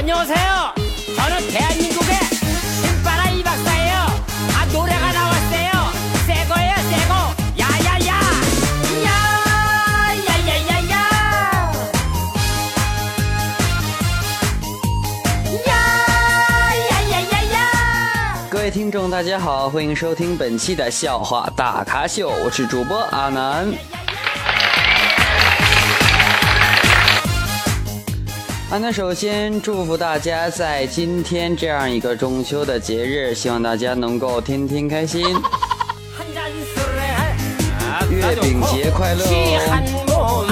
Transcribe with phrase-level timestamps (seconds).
[0.00, 0.74] 안녕하세요.
[1.16, 2.16] 저는 대한민국의
[2.80, 3.94] 신바라 이 박사예요.
[4.54, 5.70] 아 노래가 나왔어요.
[6.26, 7.14] 새 거예요, 새 거.
[7.58, 8.20] 야야야.
[10.36, 10.94] 야야야야야.
[15.66, 17.56] 야야야야야.
[18.50, 23.72] 各位听众，大家好，欢迎收听本期的笑话大咖秀，我是主播阿南。
[28.71, 35.21] 啊，那首先祝福大家在今天这样一个中秋的节日，希望大家能够天天开心，
[38.09, 39.25] 月饼节快乐
[40.07, 40.47] 哦！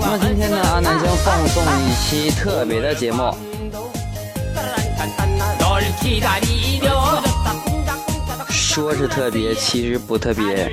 [0.00, 3.34] 那今天呢，阿南将放送一期特别的节目。
[8.72, 10.72] 说是特别，其实不特别。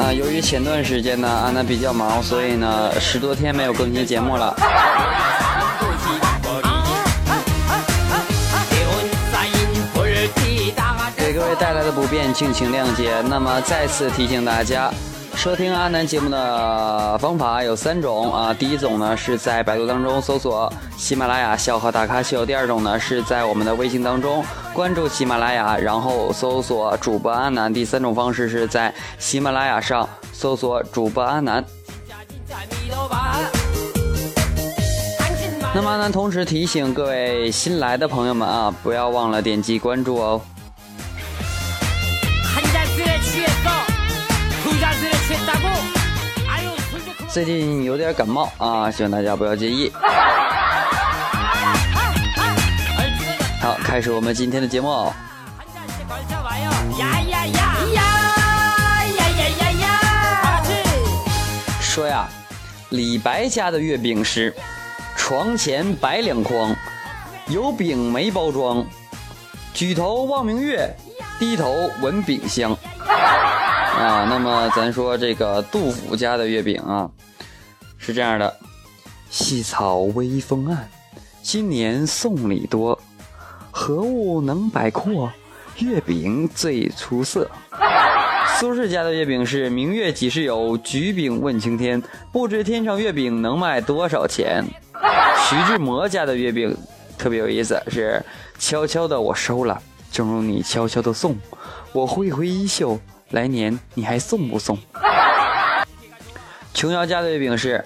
[0.00, 4.56] 啊，由于前段时间呢，安娜比较忙，所以呢十多天没有更新节目了。
[11.14, 13.12] 给各位带来的不便，敬请谅解。
[13.28, 14.90] 那么再次提醒大家。
[15.38, 24.44] 收听阿南节目的方法有三种啊，第一种呢是在百度当中搜索喜马拉雅笑话大咖秀，第二种呢是在我们的微信当中
[24.74, 31.64] 关注喜马拉雅，然后搜索主播阿南，第三种方式是在喜马拉雅上搜索主播阿南。
[35.72, 40.40] 那么阿南同时提醒各位新来的朋友们啊，不要忘了点击关注哦。
[47.30, 49.92] 最近有点感冒啊希望大家不要介意。
[53.60, 55.12] 好开始我们今天的节目
[61.80, 62.28] 说呀
[62.90, 64.54] 李白家的月饼是
[65.16, 66.74] 床前摆两筐
[67.48, 68.86] 有饼没包装
[69.74, 70.88] 举头望明月
[71.38, 72.74] 低头闻饼香
[73.98, 77.10] 啊，那么咱说这个杜甫家的月饼啊，
[77.98, 78.56] 是这样的：
[79.28, 80.88] 细草微风岸，
[81.42, 82.96] 今年送礼多，
[83.72, 85.28] 何物能摆阔？
[85.78, 87.50] 月饼最出色。
[88.60, 92.00] 苏轼家的月饼是明月几时有，举饼问青天，
[92.32, 94.64] 不知天上月饼能卖多少钱。
[95.48, 96.76] 徐志摩家的月饼
[97.18, 98.24] 特别有意思，是
[98.60, 99.82] 悄悄的我收了，
[100.12, 101.36] 正如你悄悄的送，
[101.92, 102.98] 我挥挥衣袖，
[103.30, 104.78] 来年你还送不送？
[106.72, 107.84] 琼瑶家的月饼是，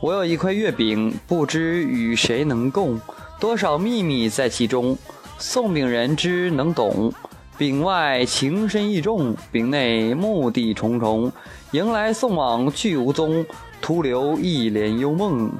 [0.00, 3.00] 我有一块月饼，不知与谁能共，
[3.38, 4.96] 多少秘密在其中，
[5.38, 7.12] 送饼人知能懂。
[7.58, 11.30] 饼外情深意重，饼内目的重重，
[11.72, 13.44] 迎来送往去无踪，
[13.80, 15.50] 徒留一帘幽梦。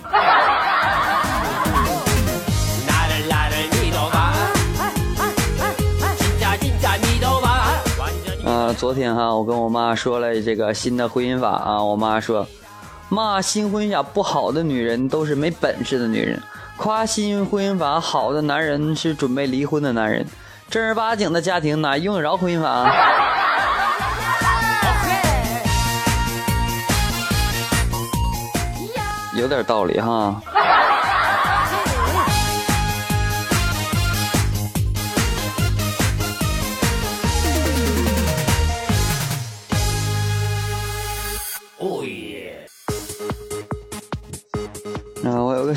[8.74, 12.46] 昨天哈我跟我妈说了这个新的婚姻法啊我妈说
[13.08, 16.40] 骂新婚姻法不好的女人都是没本事的女人
[16.76, 20.26] 夸新婚姻法好的男人是准备离婚的男人
[20.70, 22.68] 正儿八经的家庭哪用得着婚姻法。
[22.68, 23.28] 啊
[29.38, 30.42] 有点道理哈。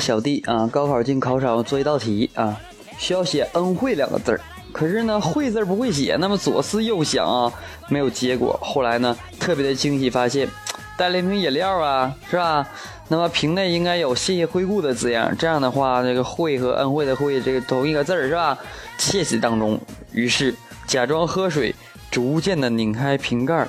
[0.02, 2.60] 小弟啊，高考进考场做一道题啊，
[2.98, 4.40] 需要写“恩惠”两个字儿，
[4.72, 7.52] 可是呢，“惠”字不会写，那么左思右想啊，
[7.88, 8.58] 没有结果。
[8.60, 10.48] 后来呢，特别的惊喜，发现
[10.96, 12.66] 带了一瓶饮料啊，是吧？
[13.06, 18.58] 那么瓶内应该有“谢谢惠顾”的字样，这样的话，这个“惠”和“恩惠”的“惠”这个同一个字儿是吧？
[18.98, 19.80] 窃喜当中，
[20.12, 20.52] 于是
[20.84, 21.72] 假装喝水，
[22.10, 23.68] 逐渐的拧开瓶盖，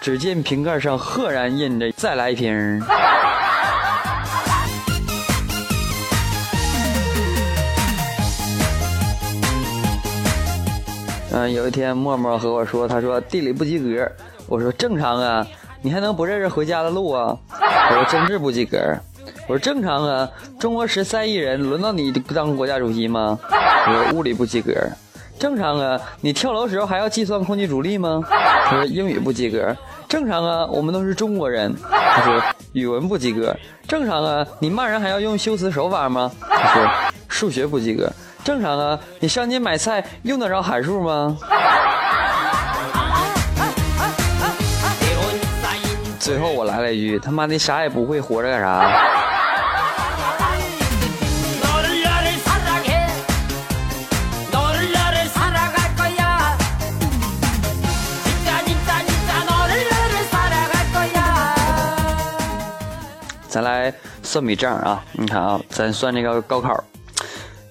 [0.00, 2.52] 只见瓶盖上赫然印着“再来一瓶
[11.36, 14.08] 嗯，有一天默默和我说，他说地理不及格，
[14.46, 15.44] 我说正常啊，
[15.82, 17.36] 你还能不认识回家的路啊？
[17.90, 18.78] 我说政治不及格，
[19.48, 23.36] 我说正常啊，中国十三亿人，轮到你当国家主席吗？
[23.50, 24.72] 我说物理不及格，
[25.36, 28.22] 正常啊，你跳楼时候还要计算空气阻力吗？
[28.66, 29.76] 他说英语不及格，
[30.08, 31.74] 正常啊，我们都是中国人。
[31.90, 32.40] 他说
[32.74, 33.52] 语文不及格，
[33.88, 36.30] 正常啊，你骂人还要用修辞手法吗？
[36.48, 36.88] 他说
[37.26, 38.08] 数学不及格。
[38.44, 41.36] 正常啊，你上街买菜用得着函数吗？
[46.20, 48.90] 最后我来了一句：“他妈的啥也不会，活着干啥？”
[63.48, 63.94] 咱来
[64.24, 65.00] 算笔账啊！
[65.12, 66.82] 你看啊，咱算这个高考，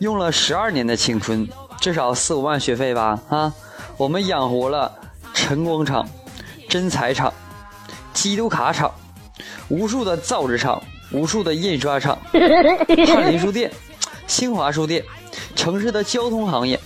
[0.03, 1.47] 用了十二年的青春
[1.79, 3.53] 至少四五万学费吧啊。
[3.95, 4.91] 我们养活了
[5.33, 6.05] 晨光厂
[6.67, 7.33] 真彩厂
[8.11, 8.93] 基督卡厂
[9.69, 10.83] 无数的造纸厂
[11.13, 12.19] 无数的印刷厂
[13.07, 13.71] 翰林书店
[14.27, 15.01] 新华书店
[15.55, 16.77] 城市的交通行业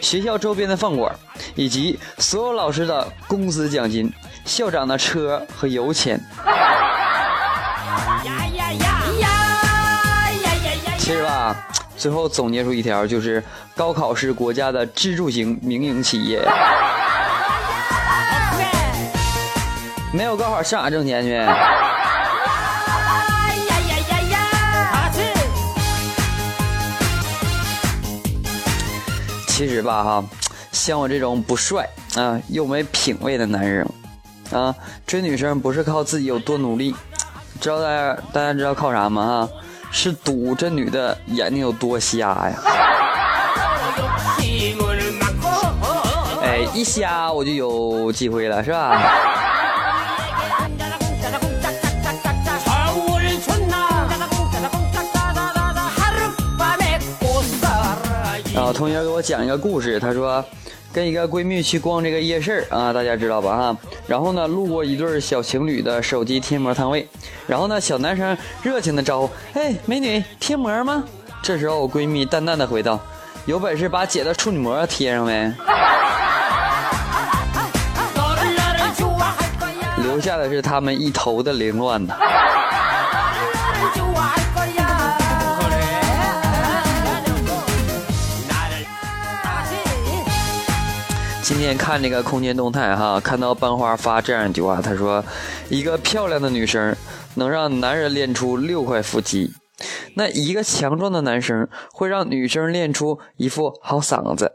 [0.00, 1.12] 学校周边的饭馆
[1.56, 4.08] 以及所有老师的工资奖金
[4.44, 6.20] 校长的车和油钱。
[6.46, 6.54] 呀
[8.24, 11.66] 呀呀呀呀呀呀其实吧
[12.00, 13.44] 最后总结出一条，就是
[13.76, 16.40] 高考是国家的支柱型民营企业。
[20.10, 21.38] 没有高考上哪挣钱去？
[29.46, 30.24] 其实吧，哈，
[30.72, 31.86] 像我这种不帅
[32.16, 33.86] 啊又没品位的男人，
[34.50, 34.74] 啊，
[35.06, 36.96] 追女生不是靠自己有多努力，
[37.60, 39.46] 知道大家大家知道靠啥吗？
[39.46, 39.56] 哈。
[39.90, 42.54] 是赌这女的眼睛有多瞎呀？
[46.42, 49.02] 哎一瞎我就有机会了是吧？
[58.56, 60.44] 啊同学给我讲一个故事他说
[60.92, 63.76] 跟一个闺蜜去逛这个夜市啊，大家知道吧哈？
[64.06, 67.06] 然后呢，路过一对小情侣的手机贴膜摊位，
[67.46, 71.04] 然后呢，小男生热情的招呼：“哎，美女，贴膜吗？”
[71.42, 72.98] 这时候我闺蜜淡淡的回道
[73.46, 75.54] ：“有本事把姐的处女膜贴上呗。
[80.02, 82.14] ”留下的是他们一头的凌乱呢。
[91.50, 95.22] 今天看这个空间动态哈，看到班花发这样一句话，他说
[95.68, 96.94] ：“一个漂亮的女生
[97.34, 99.52] 能让男人练出六块腹肌，
[100.14, 104.52] 那一个强壮的男生会让女生练出一副好嗓子。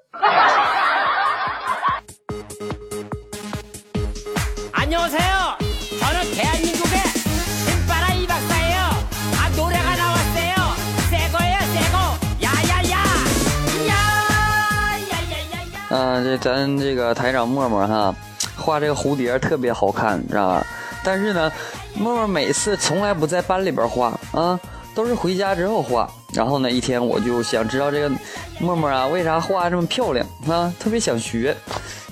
[16.24, 18.14] 这咱这个台长沫沫哈，
[18.56, 20.66] 画这个蝴蝶特别好看，你知道吧？
[21.04, 21.52] 但是呢，
[21.94, 24.60] 沫沫每次从来不在班里边画啊，
[24.96, 26.10] 都是回家之后画。
[26.34, 28.12] 然后呢，一天我就想知道这个
[28.60, 31.56] 沫沫啊，为啥画这么漂亮啊，特别想学。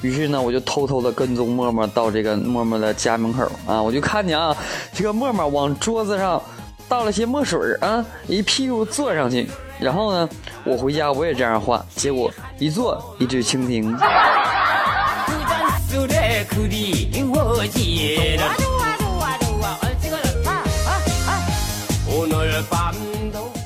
[0.01, 4.55] 于是呢，我就偷偷的跟踪沫沫到这个沫沫的家门口啊，我就看见啊，
[4.93, 6.41] 这个沫沫往桌子上
[6.87, 9.49] 倒了些墨水啊，一屁股坐上去。
[9.79, 10.29] 然后呢
[10.63, 13.95] 我回家我也这样画结果一坐一只蜻蜓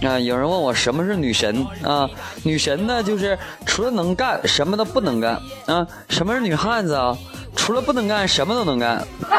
[0.03, 2.09] 啊有人问我什么是女神啊
[2.43, 7.17] 女神呢就是除了能干什么都不能干啊什么是女汉子啊
[7.55, 9.05] 除了不能干什么都能干。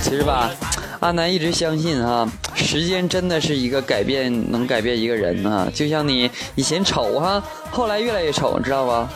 [0.00, 0.50] 其实吧
[1.00, 9.08] 阿南一直相信哈，时间真的是一个改变能改变一个人啊，就像你以前丑哈，后来越来越丑，知道吧？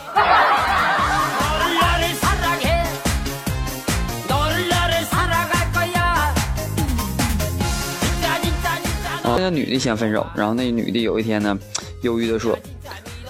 [9.37, 11.55] 那个女的先分手，然后那女的有一天呢，
[12.01, 12.57] 忧郁的说：“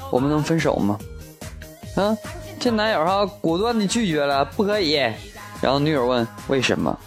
[0.10, 0.98] 我们能分手吗？”
[1.96, 2.16] 啊，
[2.58, 4.94] 这男友哈果断的拒绝了，不可以。
[5.60, 6.98] 然后女友问：“为什么？”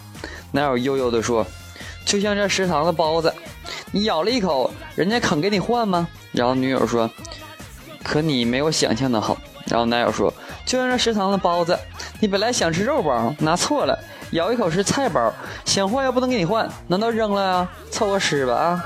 [0.51, 1.45] 男友悠悠的说
[2.05, 3.33] ：“就像这食堂的包子，
[3.91, 7.09] 你咬了一口，人家肯给你换吗？”然后女友说
[8.03, 9.37] ：“可你没有想象的好。”
[9.67, 10.33] 然后男友说
[10.65, 11.77] ：“就像这食堂的包子，
[12.19, 13.95] 你本来想吃肉包，拿错了，
[14.31, 15.31] 咬一口是菜包，
[15.65, 17.71] 想换又不能给你换，难道扔了啊？
[17.91, 18.83] 凑合吃吧啊！”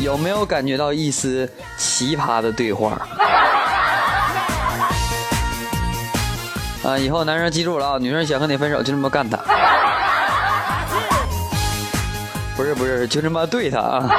[0.00, 3.06] 有没有感觉到一丝奇葩的对话？
[6.84, 9.38] 啊，以后男生记住了啊，女生想和你分手就这么干他，
[12.56, 14.08] 不是不是，就这么对他啊。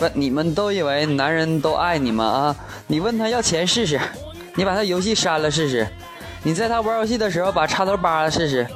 [0.00, 2.24] 不，你们都以为男人都爱你吗？
[2.24, 2.56] 啊，
[2.88, 4.00] 你问他要钱试试，
[4.56, 5.86] 你把他游戏删了试试，
[6.42, 8.66] 你在他玩游戏的时候把插头扒了试试，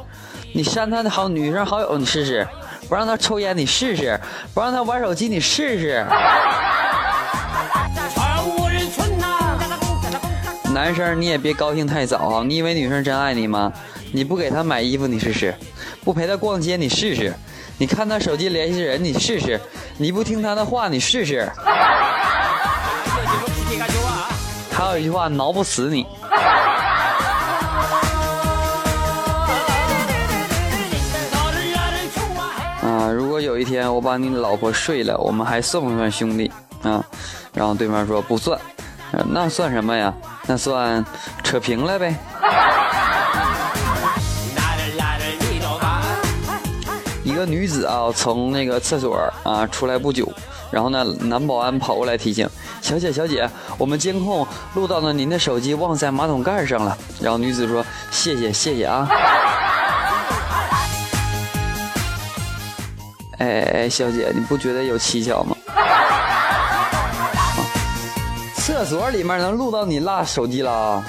[0.54, 2.47] 你删他的好女生好友你试试，
[2.88, 4.21] 不让他抽烟你试试，
[4.54, 6.06] 不让他玩手机你试试。
[10.73, 12.45] 男生你也别高兴太早啊！
[12.47, 13.71] 你以为女生真爱你吗？
[14.11, 15.55] 你不给她买衣服你试试，
[16.02, 17.33] 不陪她逛街你试试，
[17.76, 19.61] 你看她手机联系人你试试，
[19.99, 21.47] 你不听她的话你试试。
[24.73, 26.07] 还有一句话挠不死你。
[32.83, 36.50] 啊，如果有一天我把你老婆睡了，我们还算不算兄弟
[36.83, 37.05] 啊？
[37.55, 38.59] 然后对方说不算，
[39.28, 40.12] 那算什么呀？
[40.47, 41.04] 那算
[41.42, 42.14] 扯平了呗。
[47.23, 50.31] 一个女子啊，从那个厕所啊出来不久，
[50.71, 52.49] 然后呢，男保安跑过来提醒
[52.81, 59.09] 小姐：“小姐，我们监控录到了您的手机忘在马桶盖上了。”然后女子说：“谢谢，谢谢啊。”
[63.38, 65.57] 哎哎，小姐，你不觉得有蹊跷吗？
[68.73, 71.05] 厕所里面能录到你落手机了？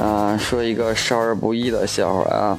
[0.00, 2.56] 啊，说一个少儿不宜的笑话啊，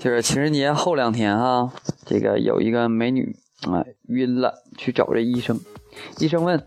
[0.00, 1.70] 就是情人节后两天哈，
[2.04, 3.36] 这个有一个美女
[3.70, 5.60] 啊晕了，去找这医生，
[6.18, 6.60] 医生问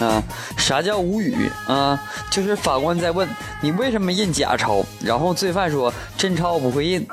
[0.01, 0.21] 啊，
[0.57, 1.97] 啥叫无语啊？
[2.29, 3.27] 就是法官在问
[3.61, 7.07] 你为什么印假钞，然后罪犯说真钞我不会印。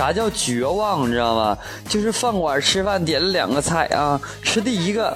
[0.00, 1.06] 啥叫绝望？
[1.06, 1.58] 你知道吗？
[1.86, 5.14] 就是饭馆吃饭点了两个菜啊，吃第一个，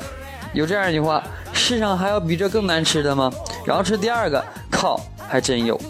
[0.52, 1.24] 有这样一句话：
[1.54, 3.32] 世上还有比这更难吃的吗？
[3.64, 5.80] 然后吃第二个，靠，还真有。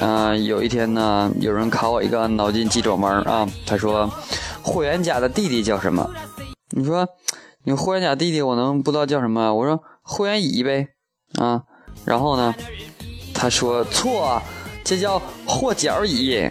[0.00, 4.10] 啊，有一天呢，有人考我一个脑筋急转弯啊，他说，
[4.62, 6.10] 霍元甲的弟弟叫什么？
[6.70, 7.06] 你说，
[7.64, 9.52] 你霍元甲弟弟我能不知道叫什么？
[9.52, 10.95] 我说霍元乙呗。
[11.38, 11.60] 啊，
[12.04, 12.54] 然后呢？
[13.38, 14.40] 他说错，
[14.82, 16.50] 这叫霍脚椅。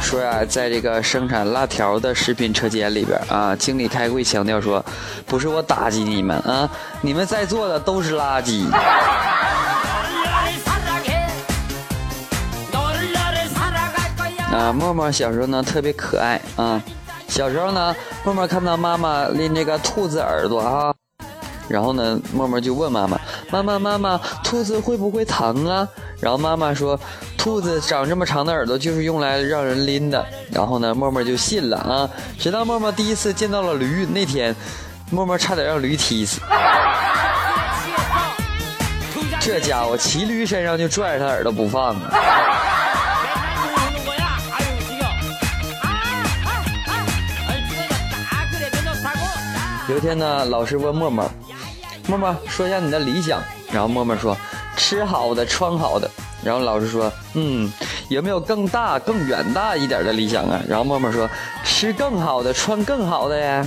[0.00, 4.82] 说呀，在这个生产辣条的食品车间里边啊，经理开会强调说，
[5.26, 6.68] 不是我打击你们啊，
[7.02, 8.64] 你们在座的都是垃圾。
[14.50, 16.82] 啊，默默小时候呢特别可爱啊。
[17.30, 17.94] 小时候呢，
[18.24, 20.92] 默默看到妈妈拎这个兔子耳朵啊，
[21.68, 23.18] 然后呢，默默就问妈妈
[23.50, 25.88] ：“妈妈，妈妈，兔子会不会疼啊？”
[26.20, 26.98] 然后妈妈说
[27.38, 32.10] ：“兔子长这么长的耳朵就是用来让人拎的。”然后呢，默默就信了啊。
[32.36, 34.54] 直到默默第一次见到了驴那天，
[35.10, 36.40] 默默差点让驴踢死。
[39.40, 42.69] 这家伙骑驴身上就拽着他耳朵不放啊。
[49.90, 51.28] 有一天呢，老师问默默
[52.06, 53.42] ：“默默，说一下你的理想。”
[53.72, 54.36] 然后默默说
[54.78, 56.08] ：“吃好的，穿好的。”
[56.44, 57.68] 然后老师说：“嗯，
[58.08, 61.28] 有没有更大、更远大一点的理想啊？”然后默默说
[61.66, 63.66] ：“吃更好的，穿更好的呀。”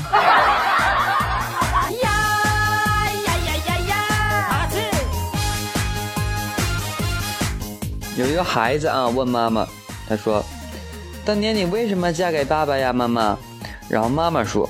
[8.16, 9.68] 有一个孩子啊，问妈妈
[10.08, 10.42] ：“他说，
[11.26, 13.38] 当年你为什么嫁给爸爸呀，妈妈？”
[13.92, 14.70] 然后妈妈说。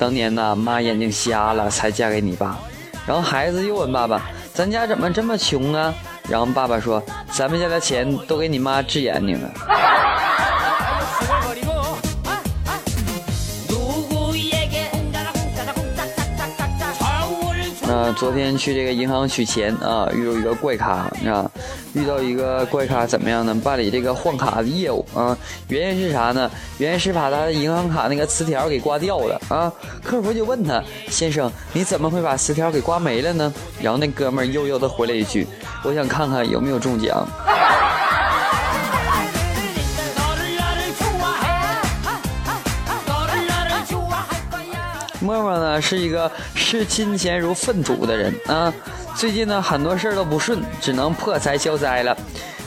[0.00, 2.58] 当年呢，妈眼睛瞎了，才嫁给你爸。
[3.06, 4.22] 然后孩子又问爸爸
[4.54, 5.92] ：“咱家怎么这么穷啊？”
[6.26, 9.50] 然后爸爸说：“咱们家的钱都给你妈治眼睛了。”
[17.90, 21.50] 啊，昨天去这个银行取钱啊，遇到一个怪咖啊，
[21.92, 23.52] 遇到一个怪咖怎么样呢？
[23.64, 26.48] 办理这个换卡的业务啊，原因是啥呢？
[26.78, 29.72] 原因是把他的银行卡那个磁条给刮掉了啊。
[30.04, 30.80] 客服就问他
[31.10, 35.44] ：“先生，你怎么会把磁条给刮没了呢？”然后那哥们儿悠悠的回了一句
[35.82, 37.26] ：“我想看看有没有中奖。”
[45.20, 48.72] 默默呢是一个视金钱如粪土的人啊
[49.14, 52.16] 最近呢很多事儿都不顺只能破财消灾了。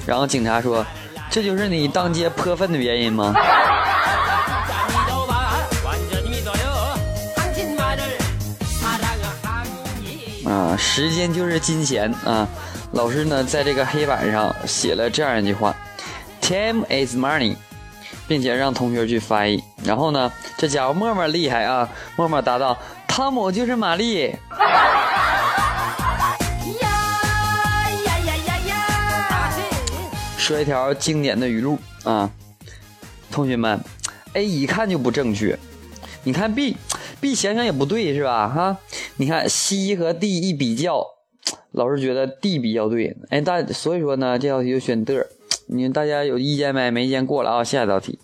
[0.05, 0.85] 然后警察说
[1.31, 3.33] 这就是你当街泼粪的原因吗？
[10.45, 12.47] 啊时间就是金钱啊
[12.91, 15.73] 老师呢在这个黑板上写了这样一句话
[16.41, 17.55] time is money
[18.27, 19.63] 并且让同学去翻译。
[19.83, 21.89] 然后呢，这家伙默默厉害啊！
[22.15, 22.77] 默默答道
[23.07, 24.35] ：“汤姆就是玛丽。”
[30.37, 32.29] 说一条经典的语录啊，
[33.31, 33.79] 同学们
[34.33, 35.57] ，A 一看就不正确，
[36.25, 38.49] 你看 B，B 想想也不对是吧？
[38.49, 38.77] 哈，
[39.15, 41.01] 你看 C 和 D 一比较，
[41.71, 43.15] 老师觉得 D 比较对。
[43.29, 45.25] 哎，大所以说呢，这道题就选的。
[45.65, 46.91] 你们大家有意见没？
[46.91, 48.19] 没意见过了啊，下一道题。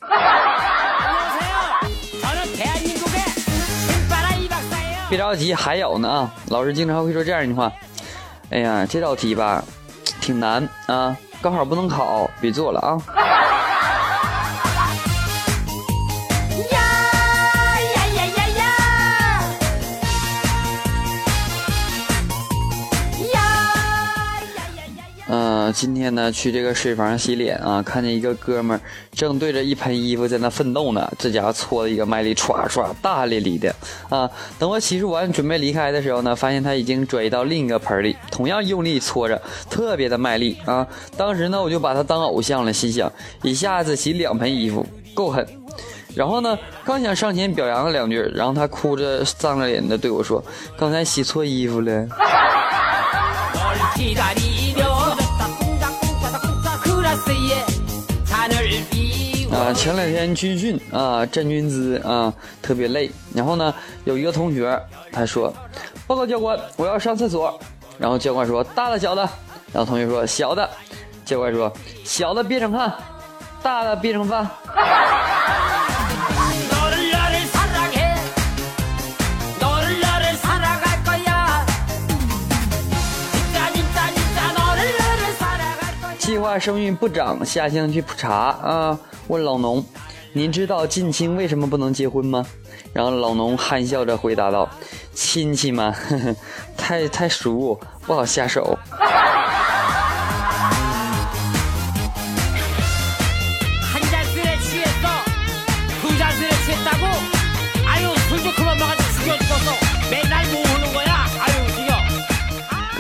[5.10, 6.32] 别着急，还有呢啊！
[6.50, 7.72] 老师经常会说这样一句话：
[8.52, 9.64] 哎呀，这道题吧，
[10.22, 11.18] 挺难啊。
[11.42, 13.02] 高考不能考，别做了啊！
[25.80, 28.82] 今天呢去这个水房洗脸啊，看见一个哥们儿
[29.14, 33.74] 正对着一盆衣服在那奋斗呢，这家伙搓的一个卖力，唰唰大汗淋漓的
[34.10, 34.30] 啊。
[34.60, 40.86] 等我洗漱完准备离开的时候呢，发现他已经转移到另一个盆里，同样用力搓着，特别的卖力啊。
[41.16, 43.10] 当时呢我就把他当偶像了，心想
[43.42, 45.48] 一下子洗两盆衣服够狠。
[46.14, 50.44] 然后呢刚想上前表扬了两句，然后他哭着丧着脸的对我说
[50.78, 52.06] ：“刚才洗错衣服了。
[59.52, 62.32] ”啊，前两天军训啊，站军姿啊，
[62.62, 63.10] 特别累。
[63.34, 63.74] 然后呢，
[64.06, 64.80] 有一个同学
[65.12, 65.54] 他说
[66.06, 67.60] ：“报告教官，我要上厕所。”
[67.98, 69.22] 然后教官说：“大的小的。”
[69.74, 70.70] 然后同学说：“小的。”
[71.26, 71.72] 教官说
[72.06, 72.94] ：“小的憋成汗，
[73.62, 74.48] 大的憋成饭。”
[86.50, 89.00] 计划生育不长，下乡去普查啊！
[89.28, 89.86] 问老农
[90.34, 92.44] ：“您知道近亲为什么不能结婚吗？”
[92.92, 94.68] 然后老农憨笑着回答道
[95.14, 95.96] ：“亲戚嘛，
[96.76, 98.76] 太太熟，不好下手。”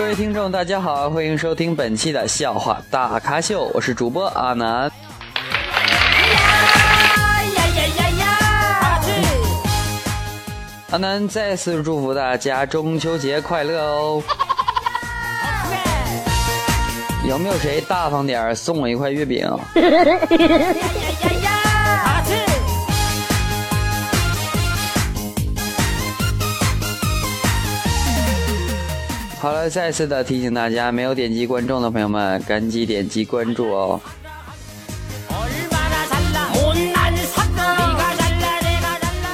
[0.10, 4.92] 各位听众，大家好，欢迎收听本期的笑话大咖秀，我是主播阿南。
[10.90, 14.24] 阿南再次祝福大家中秋节快乐哦！
[17.28, 19.48] 有没有谁大方点送我一块月饼？
[29.42, 34.02] 好了，再次的提醒大家，没有点击关注的朋友们，赶紧点击关注哦。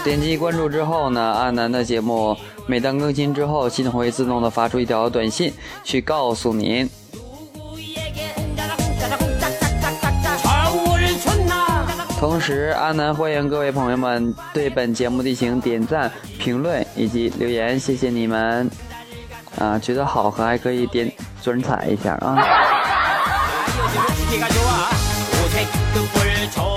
[0.04, 2.38] 点击关注之后呢，阿南的节目
[2.68, 5.52] 每当更新之后，系统会自动的发出一条短信
[5.84, 6.88] 去告诉您。
[12.20, 18.70] 同时，阿南欢迎各位朋友们对本节目进行点赞、评论以及留言，谢谢你们。
[19.60, 22.36] 啊，觉得好喝还可以点转彩一下啊！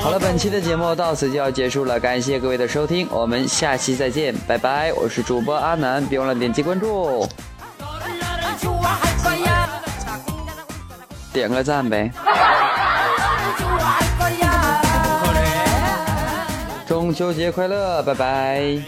[0.00, 4.92] 好了，本期的节目到此就要结束了，感谢各位的收听，我们下期再见，拜拜！
[4.94, 7.28] 我是主播阿南，别忘了点击关注，
[11.32, 12.10] 点个赞呗！
[16.86, 18.78] 中秋节快乐，拜拜！